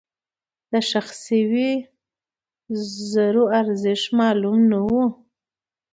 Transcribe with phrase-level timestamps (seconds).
[0.71, 1.71] دښخ شوي
[3.11, 4.89] زرو ارزښت معلوم نه و.